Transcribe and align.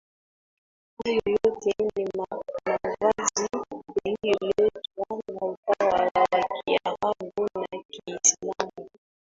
Hayo 1.03 1.21
yote 1.25 1.73
ni 1.95 2.07
mavazi 2.17 3.47
yalioletwa 4.23 5.05
na 5.27 5.39
utawala 5.41 6.11
wa 6.21 6.47
kiarabu 6.65 7.47
na 7.61 7.77
kiislamu 7.91 8.89